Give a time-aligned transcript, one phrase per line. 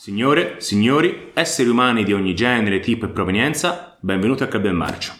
[0.00, 5.12] Signore, signori, esseri umani di ogni genere, tipo e provenienza, benvenuti al Club del Marcio.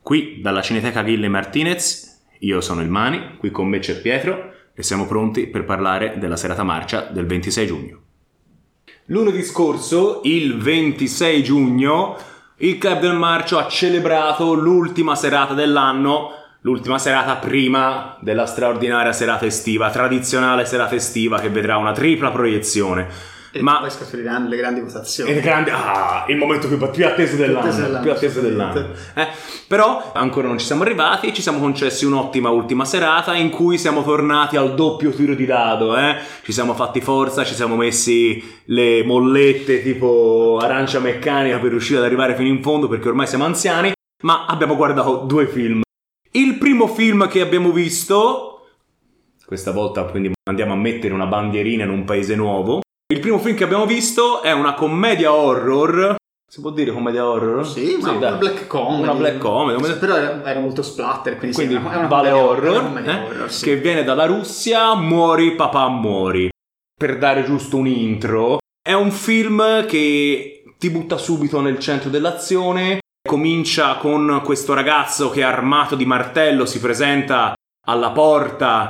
[0.00, 4.84] Qui, dalla Cineteca Ghille Martinez, io sono il Mani, qui con me c'è Pietro e
[4.84, 8.02] siamo pronti per parlare della serata marcia del 26 giugno.
[9.06, 12.16] Lunedì scorso, il 26 giugno,
[12.58, 19.44] il Club del Marcio ha celebrato l'ultima serata dell'anno, l'ultima serata prima della straordinaria serata
[19.44, 23.32] estiva, tradizionale serata estiva che vedrà una tripla proiezione.
[23.56, 25.30] E Ma poi scaturiranno le grandi votazioni.
[25.30, 27.60] il grande, ah, il momento più, più atteso dell'anno.
[27.60, 28.88] atteso dell'anno, più atteso dell'anno.
[29.14, 29.28] Eh,
[29.68, 31.32] però ancora non ci siamo arrivati.
[31.32, 35.96] Ci siamo concessi un'ottima ultima serata in cui siamo tornati al doppio tiro di dado.
[35.96, 36.16] Eh?
[36.42, 42.04] Ci siamo fatti forza, ci siamo messi le mollette tipo arancia meccanica per riuscire ad
[42.04, 43.92] arrivare fino in fondo perché ormai siamo anziani.
[44.24, 45.82] Ma abbiamo guardato due film.
[46.32, 48.66] Il primo film che abbiamo visto,
[49.46, 52.80] questa volta quindi andiamo a mettere una bandierina in un paese nuovo.
[53.12, 56.14] Il primo film che abbiamo visto è una commedia horror.
[56.50, 57.66] Si può dire commedia horror?
[57.66, 58.16] Sì, ma dai.
[58.16, 59.02] una black comedy.
[59.02, 59.80] Una black comedy.
[59.82, 63.50] come- Però era, era molto splatter, quindi, Quindi sì, è una vale horror, eh, horror,
[63.52, 63.64] sì.
[63.64, 66.48] che viene dalla Russia, muori papà muori.
[66.96, 73.00] Per dare giusto un intro, è un film che ti butta subito nel centro dell'azione.
[73.28, 77.52] Comincia con questo ragazzo che armato di martello si presenta
[77.86, 78.88] alla porta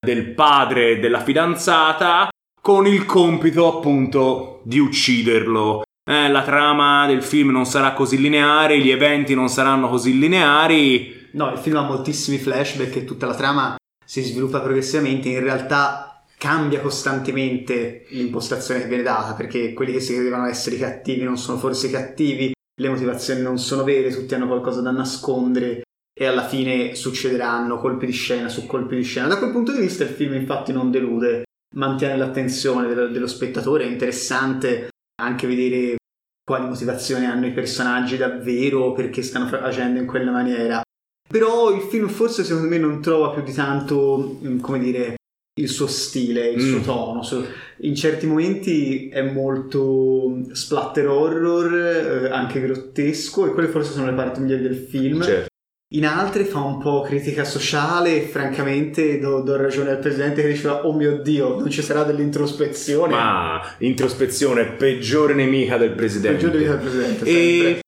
[0.00, 2.28] del padre della fidanzata
[2.62, 5.82] con il compito appunto di ucciderlo.
[6.08, 11.30] Eh, la trama del film non sarà così lineare, gli eventi non saranno così lineari.
[11.32, 15.28] No, il film ha moltissimi flashback e tutta la trama si sviluppa progressivamente.
[15.28, 21.24] In realtà cambia costantemente l'impostazione che viene data perché quelli che si credevano essere cattivi
[21.24, 25.82] non sono forse cattivi, le motivazioni non sono vere, tutti hanno qualcosa da nascondere
[26.14, 29.26] e alla fine succederanno colpi di scena su colpi di scena.
[29.26, 31.42] Da quel punto di vista il film infatti non delude,
[31.72, 34.88] mantiene l'attenzione dello, dello spettatore, è interessante
[35.22, 35.96] anche vedere
[36.44, 40.80] quali motivazioni hanno i personaggi davvero, perché stanno facendo in quella maniera.
[41.28, 45.14] Però il film forse secondo me non trova più di tanto, mm, come dire,
[45.60, 46.82] il suo stile, il suo Mm.
[46.82, 47.22] tono.
[47.22, 47.44] Su-
[47.84, 54.14] In certi momenti è molto splatter horror, eh, anche grottesco, e quelle forse sono le
[54.14, 55.20] parti migliori del film.
[55.22, 55.48] Certo.
[55.94, 60.48] In altre fa un po' critica sociale e francamente do, do ragione al presidente che
[60.48, 63.12] diceva oh mio dio non ci sarà dell'introspezione.
[63.12, 66.46] Ma introspezione, peggiore nemica del presidente.
[66.46, 67.80] Peggiore del presidente, E sempre.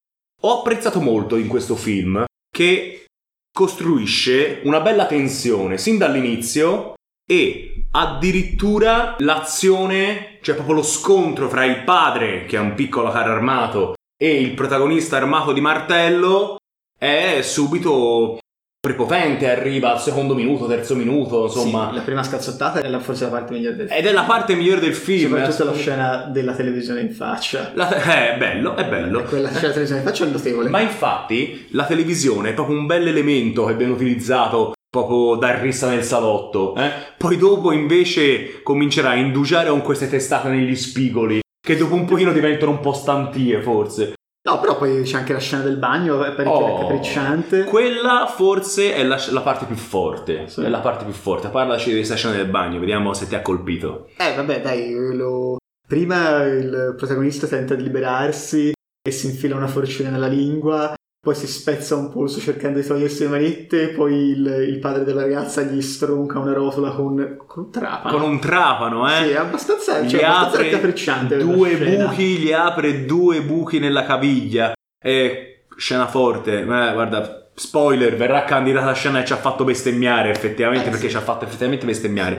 [0.43, 3.07] ho apprezzato molto in questo film che
[3.51, 6.93] costruisce una bella tensione sin dall'inizio
[7.27, 13.33] e addirittura l'azione, cioè proprio lo scontro fra il padre, che è un piccolo carro
[13.33, 16.59] armato, e il protagonista armato di martello
[17.05, 18.39] è subito
[18.81, 21.89] prepotente, arriva al secondo minuto, terzo minuto, insomma.
[21.91, 23.99] Sì, la prima scazzottata è la- forse la parte migliore del film.
[23.99, 25.31] Ed è la parte migliore del film.
[25.37, 27.73] Soprattutto la scena della televisione in faccia.
[27.75, 29.23] La- eh, è bello, è bello.
[29.23, 30.69] Quella scena della televisione in faccia è notevole.
[30.69, 35.89] Ma infatti la televisione è proprio un bel elemento che viene utilizzato proprio dal rissa
[35.89, 36.75] nel salotto.
[36.77, 36.91] eh.
[37.17, 42.33] Poi dopo invece comincerà a indugiare con queste testate negli spigoli, che dopo un pochino
[42.33, 44.13] diventano un po' stantie forse.
[44.47, 47.65] No, però poi c'è anche la scena del bagno, è parecchio Oh, raccapricciante.
[47.65, 50.49] Quella forse è la, la parte più forte.
[50.49, 50.61] Sì.
[50.63, 51.49] È la parte più forte.
[51.49, 54.11] Parlaci di questa scena del bagno, vediamo se ti ha colpito.
[54.19, 55.57] Eh, vabbè, dai, lo...
[55.89, 58.73] prima il protagonista tenta di liberarsi
[59.07, 60.95] e si infila una forcina nella lingua,
[61.25, 65.23] poi si spezza un polso cercando di togliersi le manette, poi il, il padre della
[65.23, 68.19] ragazza gli stronca una rotola con, con un trapano.
[68.19, 69.25] Con un trapano, eh?
[69.25, 71.39] Sì, è abbastanza, gli cioè, abbastanza raccapricciante.
[71.39, 74.75] due buchi, gli apre due buchi nella caviglia.
[75.03, 80.29] E scena forte, eh, guarda, spoiler, verrà candidata a scena che ci ha fatto bestemmiare
[80.29, 81.13] effettivamente, Eh, perché sì.
[81.13, 82.37] ci ha fatto effettivamente bestemmiare.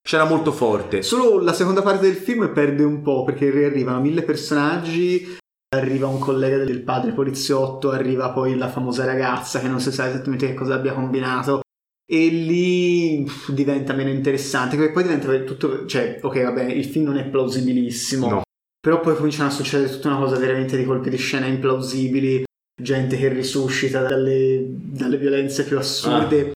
[0.00, 1.02] Scena molto forte.
[1.02, 5.38] Solo la seconda parte del film perde un po' perché riarrivano mille personaggi,
[5.74, 10.08] arriva un collega del padre poliziotto, arriva poi la famosa ragazza che non si sa
[10.08, 11.60] esattamente che cosa abbia combinato
[12.04, 17.16] e lì diventa meno interessante, perché poi diventa tutto, cioè, ok, vabbè, il film non
[17.16, 18.42] è plausibilissimo, No.
[18.78, 22.44] però poi cominciano a succedere tutta una cosa veramente di colpi di scena implausibili,
[22.82, 26.52] gente che risuscita dalle, dalle violenze più assurde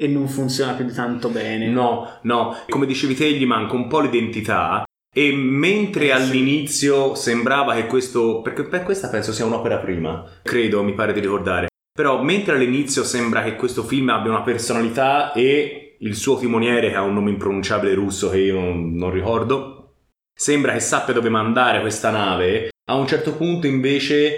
[0.00, 1.68] e non funziona più di tanto bene.
[1.68, 4.84] No, no, come dicevi te, gli manca un po' l'identità.
[5.12, 8.42] E mentre Eh, all'inizio sembrava che questo.
[8.42, 11.68] Perché per questa penso sia un'opera prima, credo, mi pare di ricordare.
[11.92, 16.96] Però mentre all'inizio sembra che questo film abbia una personalità e il suo timoniere, che
[16.96, 19.96] ha un nome impronunciabile russo che io non, non ricordo,
[20.32, 24.36] sembra che sappia dove mandare questa nave, a un certo punto invece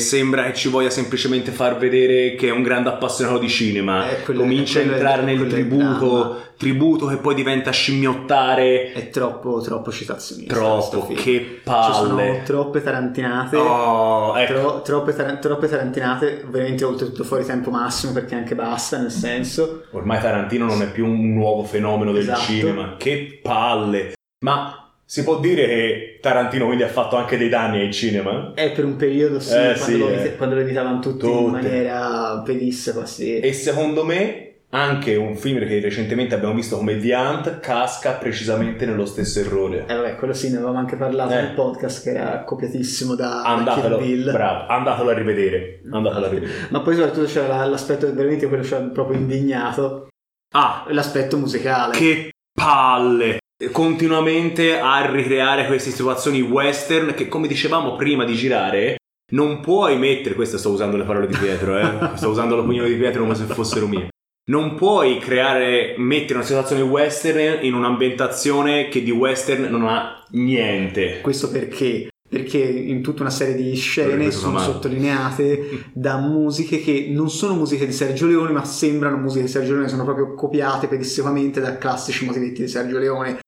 [0.00, 4.08] sembra che ci voglia semplicemente far vedere che è un grande appassionato di cinema.
[4.10, 8.92] Eh, quello- Comincia a entrare nel tributo, tributo che poi diventa scimmiottare.
[8.92, 10.54] È troppo, troppo citazionista.
[10.54, 12.42] Troppo, che Ci sono palle.
[12.44, 13.56] troppe tarantinate.
[13.56, 14.52] Oh, ecco.
[14.52, 19.84] Tro- troppe, tar- troppe tarantinate, ovviamente oltretutto fuori tempo massimo perché anche basta, nel senso.
[19.90, 22.40] Ormai Tarantino non è più un nuovo fenomeno del Esatto.
[22.40, 22.94] cinema.
[22.96, 24.12] Che palle.
[24.44, 24.79] Ma
[25.10, 28.52] si può dire che Tarantino quindi ha fatto anche dei danni al cinema?
[28.54, 30.36] È per un periodo sì, Eh, quando, sì, lo, eh.
[30.36, 31.32] quando lo editavano tutti Tutte.
[31.42, 33.40] in maniera pedissima, sì.
[33.40, 38.86] E secondo me anche un film che recentemente abbiamo visto come The Hunt casca precisamente
[38.86, 39.84] nello stesso errore.
[39.88, 41.42] Eh vabbè, quello sì, ne avevamo anche parlato Eh.
[41.42, 44.30] nel podcast che era copiatissimo da, da Andatelo, Bill.
[44.30, 45.80] bravo, andatelo a rivedere.
[45.90, 46.52] Andatelo a rivedere.
[46.68, 50.06] Ma poi soprattutto c'era la- l'aspetto, veramente quello ci ha proprio indignato,
[50.54, 51.96] Ah, l'aspetto musicale.
[51.96, 53.38] che palle!
[53.72, 58.96] Continuamente a ricreare queste situazioni western che, come dicevamo prima di girare,
[59.32, 60.34] non puoi mettere.
[60.34, 62.16] Queste sto usando le parole di Pietro, eh?
[62.16, 64.08] sto usando l'opinione di Pietro come se fossero mie.
[64.50, 71.20] Non puoi creare, mettere una situazione western in un'ambientazione che di western non ha niente.
[71.20, 72.08] Questo perché?
[72.28, 74.72] Perché in tutta una serie di scene questo sono male.
[74.72, 79.72] sottolineate da musiche che non sono musiche di Sergio Leone, ma sembrano musiche di Sergio
[79.72, 83.38] Leone, sono proprio copiate pedissimamente da classici motivetti di Sergio Leone,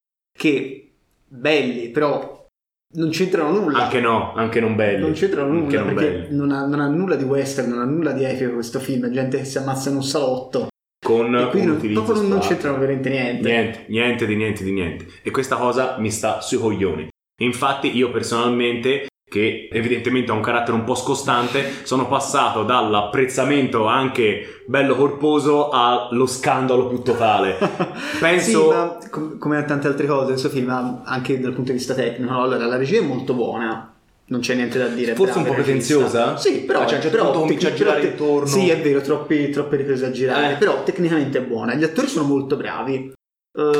[0.42, 0.90] che
[1.28, 2.48] belli, però
[2.94, 3.84] non c'entrano nulla.
[3.84, 5.00] Anche no, anche non belli.
[5.00, 6.36] non c'entrano nulla non perché belli.
[6.36, 9.38] non ha, non ha nulla di western, non ha nulla di epico questo film, gente
[9.38, 10.66] che si ammazza in un salotto
[11.00, 13.48] Con e quindi un non, proprio non, c'entrano veramente niente.
[13.48, 15.06] Niente, niente di niente di niente.
[15.22, 17.08] E questa cosa mi sta sui coglioni.
[17.40, 24.62] Infatti io personalmente, che evidentemente ha un carattere un po' scostante, sono passato dall'apprezzamento anche
[24.67, 27.56] bello corposo allo scandalo più totale.
[28.20, 31.79] Penso- Sì, ma com- come a tante altre cose, questo film anche dal punto di
[31.79, 32.43] vista tecnico, no?
[32.43, 33.87] allora la regia è molto buona.
[34.25, 35.14] Non c'è niente da dire.
[35.14, 36.37] Forse un po' pretenziosa?
[36.37, 36.81] Sì, però.
[36.82, 38.46] Ah, cioè, certo però comincia a girare intorno.
[38.46, 40.52] Sì, è vero, troppi- troppe riprese a girare.
[40.52, 40.56] Eh.
[40.56, 41.75] Però tecnicamente è buona.
[41.75, 43.12] Gli attori sono molto bravi.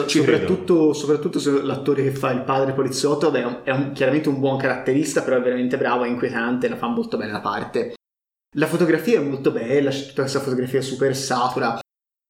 [0.07, 3.93] Ci soprattutto, soprattutto se l'attore che fa il padre poliziotto vabbè, è, un- è un-
[3.93, 7.41] chiaramente un buon caratterista, però è veramente bravo, è inquietante, la fa molto bene la
[7.41, 7.95] parte.
[8.57, 11.79] La fotografia è molto bella, c'è tutta questa fotografia super satura.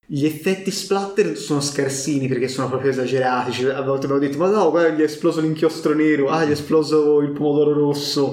[0.07, 3.51] Gli effetti splatter sono scarsini perché sono proprio esagerati.
[3.51, 6.49] Cioè, a volte avevo detto: Ma no, guarda, gli è esploso l'inchiostro nero, ah, gli
[6.51, 8.31] è esploso il pomodoro rosso.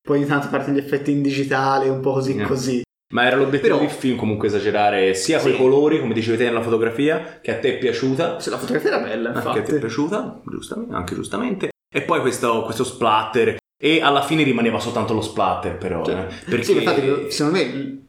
[0.00, 2.44] Poi ogni tanto partono gli effetti in digitale, un po' così Eh.
[2.44, 2.82] così.
[3.14, 5.54] Ma era l'obiettivo Però- del film comunque esagerare sia Sì.
[5.56, 8.40] colori, come dicevi te nella fotografia, che a te è piaciuta.
[8.40, 9.78] Se la fotografia era bella, Anche a te è infatti.
[9.78, 11.68] piaciuta, giustamente, anche giustamente.
[11.94, 13.56] E poi questo, questo splatter.
[13.78, 16.04] E alla fine rimaneva soltanto lo splatter, però.
[16.04, 16.10] Sì.
[16.12, 16.62] eh, perché...
[16.64, 18.02] Sì, infatti, secondo me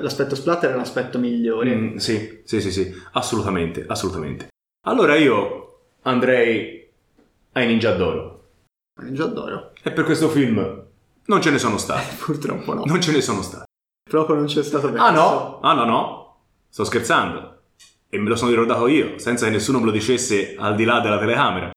[0.00, 1.74] l'aspetto splatter è l'aspetto migliore.
[1.74, 4.48] Mm, sì, sì, sì, sì, assolutamente, assolutamente.
[4.86, 6.88] Allora io andrei
[7.52, 8.44] ai Ninja d'Oro.
[9.10, 9.72] Già adoro.
[9.82, 10.84] E per questo film
[11.26, 12.14] non ce ne sono stati.
[12.24, 12.82] Purtroppo no.
[12.84, 13.64] Non ce ne sono stati.
[14.08, 15.04] Proprio non c'è stato bene.
[15.04, 16.36] Ah no, ah no, no,
[16.68, 17.62] sto scherzando.
[18.08, 21.00] E me lo sono ricordato io, senza che nessuno me lo dicesse al di là
[21.00, 21.70] della telecamera.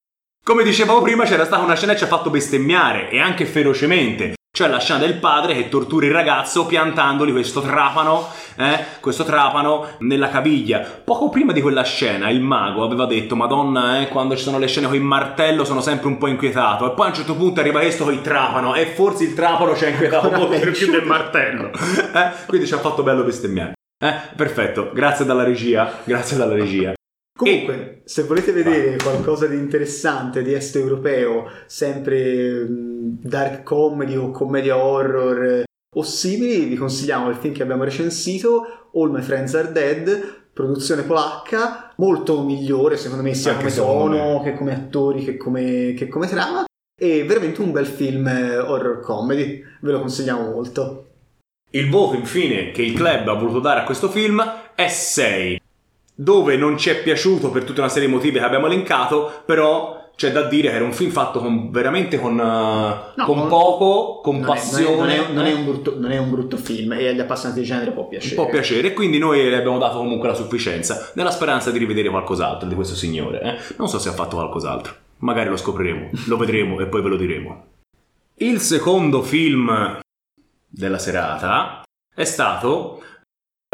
[0.46, 4.36] Come dicevamo prima, c'era stata una scena che ci ha fatto bestemmiare, e anche ferocemente.
[4.52, 9.88] Cioè la scena del padre che tortura il ragazzo piantandogli questo trapano, eh, questo trapano
[10.00, 10.80] nella caviglia.
[11.04, 14.68] Poco prima di quella scena il mago aveva detto Madonna, eh, quando ci sono le
[14.68, 16.92] scene con il martello sono sempre un po' inquietato.
[16.92, 19.76] E poi a un certo punto arriva questo con il trapano e forse il trapano
[19.78, 20.72] ci ha inquietato di peggio.
[20.72, 21.72] più del martello.
[22.12, 23.74] Eh, quindi ci ha fatto bello bestemmiare.
[24.04, 26.94] Eh, perfetto, grazie dalla regia, grazie dalla regia.
[27.40, 34.30] Comunque, se volete vedere qualcosa di interessante di est europeo, sempre mh, dark comedy o
[34.32, 35.64] commedia horror
[35.96, 41.04] o simili, vi consigliamo il film che abbiamo recensito, All My Friends Are Dead, produzione
[41.04, 46.10] polacca, molto migliore secondo me sia Anche come tono che come attori che come, che
[46.10, 46.66] come trama.
[47.02, 51.06] E veramente un bel film eh, horror comedy, ve lo consigliamo molto.
[51.72, 54.44] Il voto infine che il club ha voluto dare a questo film
[54.76, 55.59] è 6,
[56.20, 60.10] dove non ci è piaciuto per tutta una serie di motivi che abbiamo elencato, però
[60.18, 64.20] c'è da dire che era un film fatto con, veramente con, eh, con con- poco,
[64.22, 64.96] con Non passione.
[64.98, 65.54] non, è, non è- non è eh.
[65.54, 68.36] un brutto, non è un brutto film e agli appassionati di genere può piacere.
[68.36, 72.10] può piacere e quindi noi le abbiamo dato comunque la sufficienza nella speranza di rivedere
[72.10, 73.58] qualcos'altro di questo signore eh.
[73.78, 77.16] non so se ha fatto qualcos'altro magari lo scopriremo lo vedremo e poi ve lo
[77.16, 77.66] diremo
[78.40, 80.00] il secondo film
[80.68, 81.82] della serata
[82.14, 83.02] è stato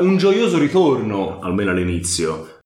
[0.02, 1.40] un gioioso ritorno.
[1.40, 2.60] Almeno all'inizio.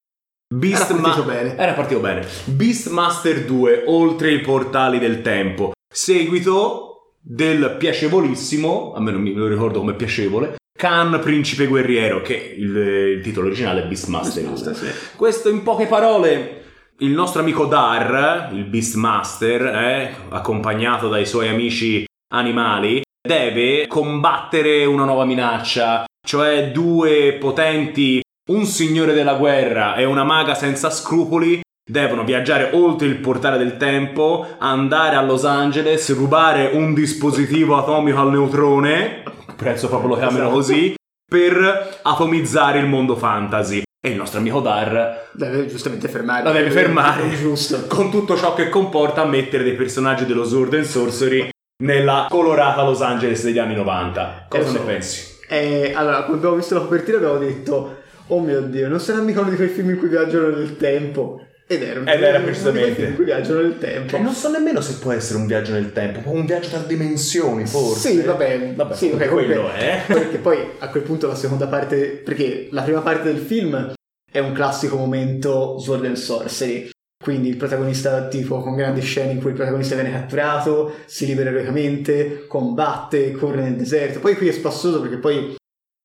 [0.51, 1.57] Beast Era partito bene.
[1.57, 2.27] era partito bene.
[2.45, 5.73] Beastmaster 2 oltre i portali del tempo.
[5.87, 13.21] Seguito del piacevolissimo almeno mi lo ricordo come piacevole Khan Principe Guerriero che il, il
[13.21, 15.15] titolo originale è Beastmaster 2 Beastmaster, sì.
[15.17, 16.63] questo in poche parole
[16.99, 25.03] il nostro amico Dar il Beastmaster eh, accompagnato dai suoi amici animali deve combattere una
[25.05, 28.21] nuova minaccia, cioè due potenti,
[28.51, 31.59] un signore della guerra e una maga senza scrupoli,
[31.89, 38.19] devono viaggiare oltre il portale del tempo, andare a Los Angeles, rubare un dispositivo atomico
[38.19, 39.23] al neutrone,
[39.55, 40.53] penso proprio lo chiamano Esatto.
[40.55, 40.93] così,
[41.29, 43.81] per atomizzare il mondo fantasy.
[44.01, 46.43] E il nostro amico Dar Deve giustamente fermare.
[46.45, 47.85] la deve fermare Giusto.
[47.87, 51.49] con tutto ciò che comporta mettere dei personaggi dello Sword and Sorcery
[51.83, 54.45] nella colorata Los Angeles degli anni 90.
[54.49, 54.83] Cosa Eh, ne so.
[54.83, 55.37] pensi?
[55.47, 59.41] E allora, quando abbiamo visto la copertina abbiamo detto, oh mio Dio, non sarà mica
[59.41, 61.43] uno di quei film in cui viaggiano nel tempo.
[61.71, 62.93] Ed era, un- Ed era precisamente.
[62.95, 64.17] film in cui viaggiano nel tempo.
[64.17, 68.09] non so nemmeno se può essere un viaggio nel tempo, un viaggio tra dimensioni forse.
[68.09, 70.01] Sì, vabbè, Vabbè, sì, ok, quello comunque- è.
[70.07, 73.93] Perché poi a quel punto la seconda parte, perché la prima parte del film
[74.31, 76.89] è un classico momento Sword and Sorcery.
[77.21, 81.49] Quindi il protagonista, tipo, con grandi scene in cui il protagonista viene catturato, si libera
[81.49, 84.19] eroicamente, combatte, corre nel deserto.
[84.19, 85.58] Poi qui è spassoso perché poi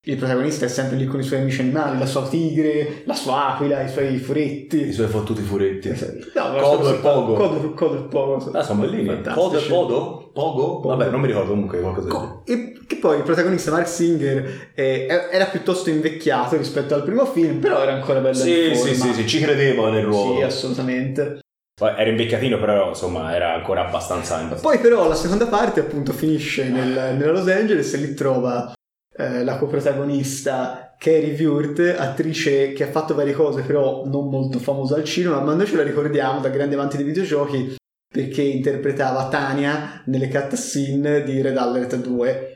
[0.06, 3.54] il protagonista è sempre lì con i suoi amici animali, la sua tigre, la sua
[3.54, 4.88] aquila, i suoi furetti.
[4.88, 5.88] I suoi fottuti furetti.
[6.34, 7.32] No, ma Codo e Pogo.
[7.34, 8.50] Codo, Codo e Pogo.
[8.52, 9.22] Ah, sono bellini.
[9.32, 9.62] Codo e?
[9.62, 10.30] Pogo?
[10.32, 10.80] Pogo.
[10.88, 12.08] Vabbè, non mi ricordo comunque qualcosa.
[12.08, 17.24] Co- E che poi il protagonista Mark Singer eh, era piuttosto invecchiato rispetto al primo
[17.24, 20.36] film, però era ancora bello Sì, sì, sì, sì, ci credevo nel ruolo.
[20.36, 21.38] Sì, assolutamente.
[21.80, 24.34] Era invecchiatino, però insomma era ancora abbastanza.
[24.36, 28.72] abbastanza- Poi però la seconda parte appunto finisce nel- nella Los Angeles e lì trova
[29.16, 34.96] eh, la coprotagonista Carrie Wurt, attrice che ha fatto varie cose però non molto famosa
[34.96, 37.76] al cinema, ma noi ce la ricordiamo da grandi amanti dei videogiochi
[38.08, 42.53] perché interpretava Tania nelle cutscene di Red Alert 2.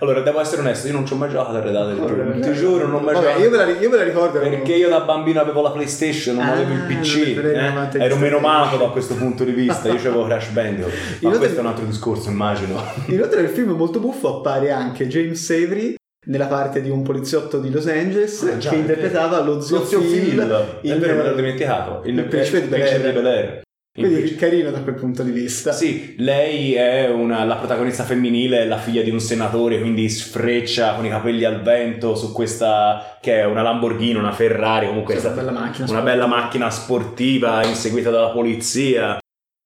[0.00, 2.40] Allora, devo essere onesto, io non ci ho mai giocato a Red Vabbè, 2.
[2.40, 3.42] Ti giuro, non ho mai Vabbè, giocato.
[3.42, 4.38] io me, la, io me la ricordo.
[4.40, 7.36] Perché io da bambino avevo la PlayStation, non Ah, avevo il PC.
[7.36, 7.70] è vero, eh?
[7.70, 9.88] ma te- Ero menomato da questo punto di vista.
[9.88, 10.92] Io avevo Crash Bandicoot.
[10.96, 12.82] Ma Inoltre- questo è un altro discorso, immagino.
[13.06, 15.94] Inoltre nel film molto buffo appare anche James Avery
[16.26, 19.78] nella parte di un poliziotto di Los Angeles Ah, già, che è interpretava lo zio,
[19.78, 20.40] Lo zio Phil, Phil.
[20.80, 22.00] È vero, me l'ho dimenticato.
[22.06, 22.96] il principe di Bel-Air.
[23.06, 23.60] Il
[23.94, 25.70] Quindi principe- carino da quel punto di vista.
[25.72, 30.94] Sì, lei è una- la protagonista femminile, è la figlia di un senatore, quindi sfreccia
[30.94, 35.26] con i capelli al vento su questa che è una Lamborghini, una Ferrari, comunque Sì,
[35.26, 36.02] è una bella macchina una sportiva.
[36.10, 39.18] bella macchina sportiva inseguita dalla polizia,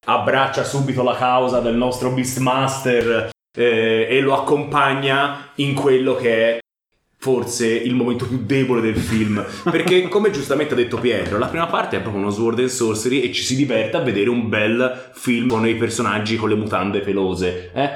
[0.08, 6.58] abbraccia subito la causa del nostro Beastmaster eh, e lo accompagna in quello che è
[7.26, 11.66] forse il momento più debole del film perché come giustamente ha detto Pietro la prima
[11.66, 15.10] parte è proprio uno sword and sorcery e ci si diverte a vedere un bel
[15.12, 17.90] film con i personaggi con le mutande pelose eh?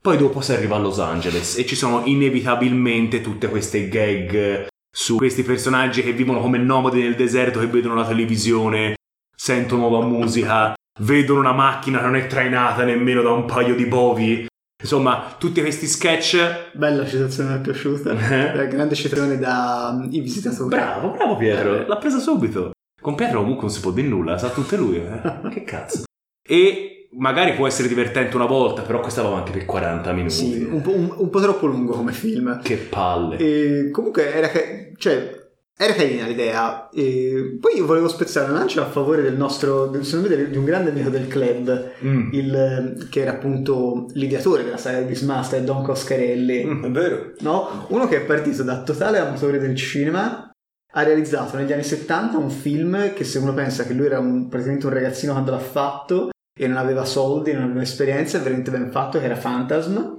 [0.00, 5.16] poi dopo si arriva a Los Angeles e ci sono inevitabilmente tutte queste gag su
[5.16, 8.94] questi personaggi che vivono come nomadi nel deserto che vedono la televisione
[9.34, 13.86] sentono la musica vedono una macchina che non è trainata nemmeno da un paio di
[13.86, 14.46] bovi
[14.80, 18.10] insomma tutti questi sketch Bella citazione, mi è piaciuta.
[18.12, 18.54] Eh?
[18.56, 20.68] La grande citazione da um, I visitatori.
[20.68, 21.86] Bravo, bravo Pietro, Eh.
[21.86, 22.70] l'ha presa subito.
[23.00, 24.96] Con Pietro comunque non si può dire nulla, sa tutte lui.
[24.96, 25.20] eh.
[25.50, 26.02] Che cazzo.
[26.46, 30.32] E magari può essere divertente una volta, però questa va avanti per 40 minuti.
[30.34, 32.60] Sì, un po', un- un po' troppo lungo come film.
[32.62, 33.36] Che palle.
[33.38, 34.60] E comunque era, ca-
[34.96, 35.39] cioè,
[35.82, 36.88] era carina l'idea.
[36.90, 40.64] E poi io volevo spezzare una lancia a favore del nostro, secondo me, di un
[40.64, 42.28] grande amico del club, Mm.
[42.32, 46.64] il- che era appunto l'ideatore della saga di Beastmaster, Don Coscarelli.
[46.66, 47.32] Mm, è vero.
[47.40, 47.86] No?
[47.88, 50.50] Uno che è partito da totale amatore del cinema,
[50.92, 54.48] ha realizzato negli anni 70 un film che se uno pensa che lui era un-
[54.48, 58.70] praticamente un ragazzino quando l'ha fatto e non aveva soldi, non aveva esperienza, è veramente
[58.70, 60.18] ben fatto, che era Phantasm,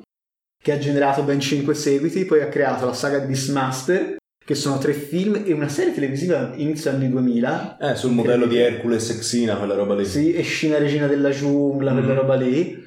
[0.64, 4.16] che ha generato ben 5 seguiti, poi ha creato la saga Beastmaster,
[4.52, 8.58] che sono tre film e una serie televisiva inizio anni 2000, Eh, sul modello di
[8.58, 10.04] Hercules e Xena, quella roba lì.
[10.06, 12.18] sì, e Scina Regina della Giungla, quella Mm.
[12.18, 12.84] roba lì.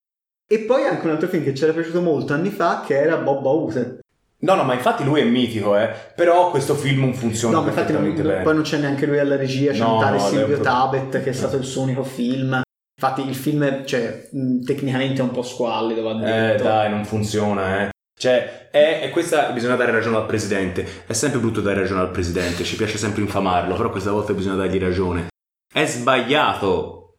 [0.46, 3.16] E poi anche un altro film che ci era piaciuto molto anni fa, che era
[3.16, 3.98] Bob House.
[4.40, 5.88] No, no, ma infatti lui è mitico, eh.
[6.14, 8.42] Però questo film non funziona No, ma infatti non- bene.
[8.42, 11.30] poi non c'è neanche lui alla regia, c'è No, un tale no, Silvio Tabet che
[11.30, 12.60] è stato il suo unico film.
[13.00, 14.28] Infatti il film, cioè,
[14.66, 16.62] tecnicamente è un po' squallido, va Eh, detto.
[16.64, 17.88] dai, non funziona, eh.
[18.24, 21.04] Cioè, è, è questa bisogna dare ragione al presidente.
[21.06, 24.54] È sempre brutto dare ragione al presidente, ci piace sempre infamarlo, però questa volta bisogna
[24.54, 25.26] dargli ragione.
[25.70, 27.16] È sbagliato,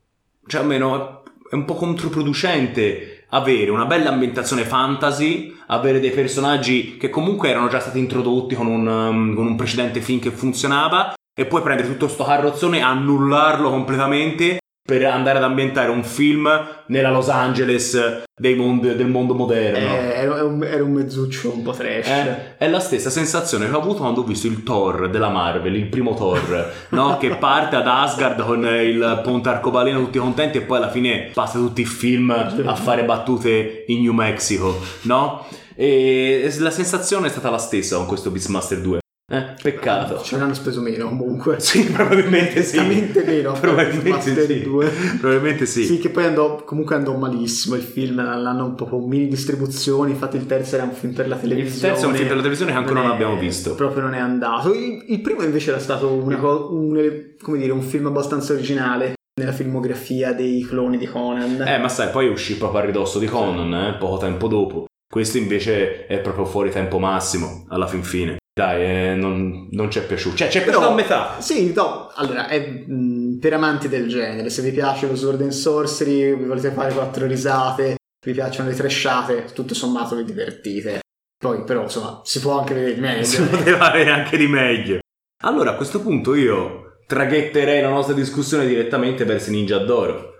[0.48, 7.12] cioè almeno è un po' controproducente avere una bella ambientazione fantasy, avere dei personaggi che
[7.12, 11.46] comunque erano già stati introdotti con un, um, con un precedente film che funzionava, e
[11.46, 16.48] poi prendere tutto sto carrozzone, annullarlo completamente per andare ad ambientare un film
[16.88, 18.24] nella Los Angeles
[18.56, 19.80] mondo, del mondo moderno.
[19.80, 22.08] Eh, era, un, era, un, mezzuccio un po' trash.
[22.08, 25.76] Eh, è la stessa sensazione che ho avuto quando ho visto il Thor della Marvel,
[25.76, 27.18] il primo Thor, no?
[27.20, 31.58] che parte ad Asgard con il ponte arcobaleno tutti contenti e poi alla fine passa
[31.58, 35.48] tutti i film a fare battute in New Mexico, no?
[35.74, 39.00] E la sensazione è stata la stessa con questo Beastmaster 2.
[39.28, 40.22] Eh, peccato.
[40.22, 41.60] Ci hanno speso meno comunque.
[41.66, 42.78] Sì, probabilmente sì.
[42.78, 43.54] Veramente meno.
[43.54, 44.62] probabilmente sì.
[44.62, 44.92] 2.
[45.20, 45.84] Probabilmente sì.
[45.84, 50.12] Sì, che poi andò, comunque andò malissimo il film, l'hanno un po' con mini distribuzioni,
[50.12, 51.74] infatti il terzo era un film per la televisione.
[51.74, 53.74] Il terzo è un film per la televisione che ancora non, non abbiamo visto.
[53.74, 54.74] Proprio non è andato.
[54.74, 59.54] Il, il primo invece era stato una, un, come dire, un film abbastanza originale nella
[59.54, 61.64] filmografia dei cloni di Conan.
[61.66, 64.86] Eh, ma sai, poi uscì proprio a ridosso di Conan, eh, poco tempo dopo.
[65.12, 68.38] Questo invece è proprio fuori tempo massimo, alla fin fine.
[68.58, 70.38] Dai, eh, non, non ci è piaciuto.
[70.38, 71.42] Cioè, c'è piaciuto a metà.
[71.42, 72.10] Sì, no.
[72.16, 74.50] Allora, è mh, per amanti del genere.
[74.50, 78.76] Se vi piace lo Sword and Sorcery, vi volete fare quattro risate, vi piacciono le
[78.76, 81.02] tresciate, tutto sommato vi divertite.
[81.38, 83.24] Poi, però, insomma, si può anche vedere di meglio.
[83.26, 85.00] Si poteva vedere anche di meglio.
[85.44, 90.32] Allora, a questo punto io traghetterei la nostra discussione direttamente verso Ninja d'Oro.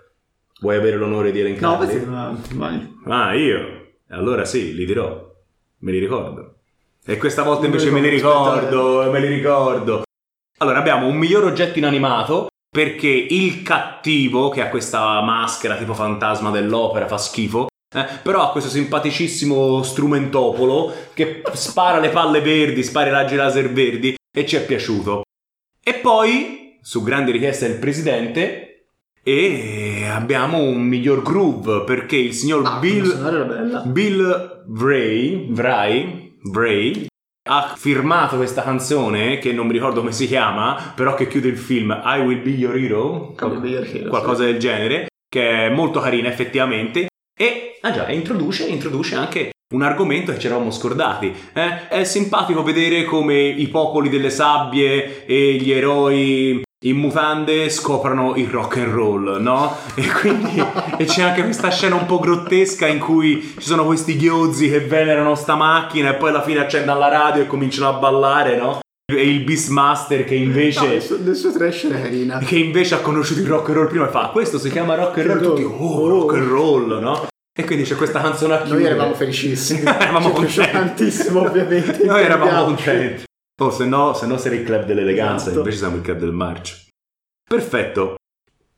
[0.62, 2.06] Vuoi avere l'onore di elencarli?
[2.06, 2.96] No, vai.
[3.04, 3.58] Ah, io?
[4.08, 5.22] Allora sì, li dirò.
[5.80, 6.55] Me li ricordo.
[7.08, 10.02] E questa volta invece me li ricordo, me li ricordo.
[10.58, 16.50] Allora abbiamo un miglior oggetto inanimato perché il cattivo, che ha questa maschera tipo fantasma
[16.50, 23.06] dell'opera, fa schifo, eh, però ha questo simpaticissimo strumentopolo che spara le palle verdi, spara
[23.06, 25.22] i raggi laser verdi e ci è piaciuto.
[25.80, 28.88] E poi, su grande richiesta del presidente,
[29.22, 37.06] e abbiamo un miglior groove perché il signor ah, Bill, Bill Vray, Vray Bray
[37.48, 41.58] ha firmato questa canzone che non mi ricordo come si chiama, però che chiude il
[41.58, 44.50] film I Will Be Your Hero, Qual- be your hero qualcosa sì.
[44.50, 47.06] del genere, che è molto carina effettivamente
[47.38, 51.34] e ah già, introduce, introduce anche un argomento che ci eravamo scordati.
[51.52, 51.88] Eh?
[51.88, 58.48] È simpatico vedere come i popoli delle sabbie e gli eroi in mutande scoprono il
[58.48, 59.76] rock and roll, no?
[59.94, 60.60] E quindi
[60.98, 64.80] e c'è anche questa scena un po' grottesca in cui ci sono questi ghiozzi che
[64.80, 68.80] venerano sta macchina e poi alla fine accendono la radio e cominciano a ballare, no?
[69.10, 72.96] E il Beastmaster che invece no, nel, suo, nel suo trash era carina che invece
[72.96, 75.38] ha conosciuto il rock and roll prima e fa questo si chiama rock and roll,
[75.38, 75.48] roll.
[75.54, 77.26] tutti oh rock and roll no?
[77.58, 78.82] E quindi c'è questa canzone a chiudere.
[78.82, 79.80] Noi eravamo felicissimi.
[79.88, 80.70] eravamo contenti.
[80.70, 82.04] tantissimo, ovviamente.
[82.04, 83.25] Noi eravamo contenti.
[83.58, 85.58] Oh, se no, se no sei il club dell'eleganza, esatto.
[85.58, 86.76] invece siamo il club del marcio.
[87.48, 88.16] Perfetto.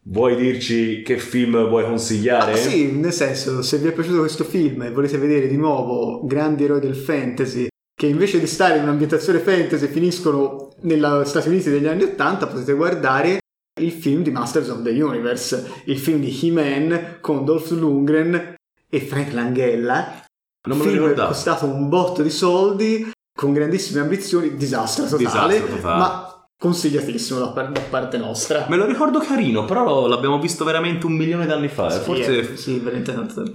[0.02, 2.52] Vuoi dirci che film vuoi consigliare?
[2.52, 6.24] Ah, sì, nel senso, se vi è piaciuto questo film e volete vedere di nuovo
[6.24, 11.68] grandi eroi del fantasy che invece di stare in un'ambientazione fantasy finiscono negli Stati Uniti
[11.68, 13.40] degli anni Ottanta, potete guardare
[13.80, 18.54] il film di Masters of the Universe, il film di He-Man con Dolph Lundgren
[18.88, 20.24] e Frank Langella.
[20.68, 21.30] Non me lo ricordavo.
[21.30, 25.98] È costato un botto di soldi, con grandissime ambizioni, disastro totale, disastro totale.
[25.98, 28.66] ma consigliatissimo da, par- da, parte nostra.
[28.68, 31.88] Me lo ricordo carino, però l'abbiamo visto veramente un milione d'anni fa.
[31.88, 32.82] Sì, forse, è, sì,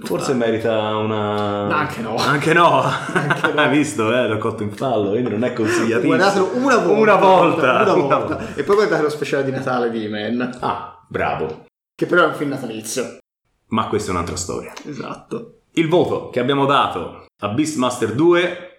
[0.04, 1.66] Forse merita una.
[1.66, 2.16] No, anche no.
[2.16, 2.80] Anche no.
[2.80, 3.60] Anche no.
[3.60, 4.26] Hai visto, eh?
[4.26, 6.16] L'ho cotto in fallo, quindi non è consigliatissimo.
[6.16, 7.00] Guardatelo una volta.
[7.00, 7.92] Una volta.
[7.92, 8.54] Una volta.
[8.54, 10.56] E poi guardate lo speciale di Natale di Man.
[10.60, 11.66] Ah, bravo.
[11.94, 13.18] Che però è un film natalizio.
[13.68, 14.72] Ma questa è un'altra storia.
[14.86, 15.58] Esatto.
[15.72, 18.73] Il voto che abbiamo dato a Beastmaster 2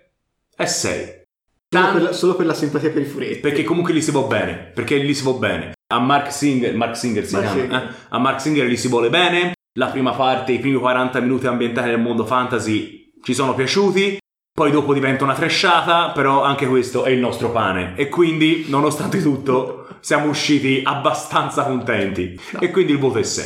[0.56, 1.24] è 6.
[1.70, 3.40] Solo per, la, solo per, la, simpatia per i furetti.
[3.40, 4.72] Perché comunque gli si vuole bene.
[4.74, 5.74] Perché gli si vuole bene.
[5.94, 7.62] A Mark Singer, Mark Singer si Mark chiama.
[7.62, 7.84] Singer.
[7.84, 7.96] Eh?
[8.10, 9.54] A Mark Singer gli si vuole bene.
[9.78, 14.18] La prima parte, i primi 40 minuti ambientati nel mondo fantasy ci sono piaciuti.
[14.54, 17.94] Poi dopo diventa una tresciata, però anche questo è il nostro pane.
[17.98, 22.40] E quindi, nonostante tutto, siamo usciti abbastanza contenti.
[22.52, 22.62] No.
[22.62, 23.46] E quindi il voto è 6.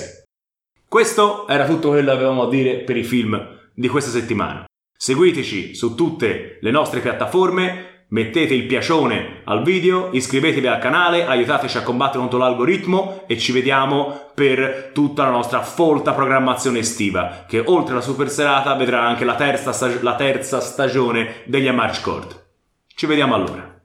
[0.88, 4.66] Questo era tutto quello che avevamo a dire per i film di questa settimana.
[5.02, 11.78] Seguiteci su tutte le nostre piattaforme, mettete il piacione al video, iscrivetevi al canale, aiutateci
[11.78, 17.64] a combattere contro l'algoritmo e ci vediamo per tutta la nostra folta programmazione estiva, che
[17.66, 22.48] oltre alla super serata vedrà anche la terza, stag- la terza stagione degli Amarch Court.
[22.94, 23.79] Ci vediamo allora.